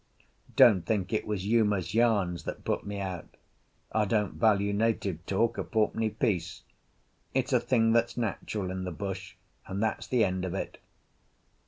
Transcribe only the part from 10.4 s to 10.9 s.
of it.